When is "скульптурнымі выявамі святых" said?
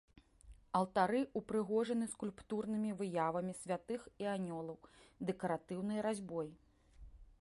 2.13-4.01